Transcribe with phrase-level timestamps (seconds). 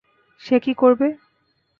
[0.41, 1.07] সে কি করবে?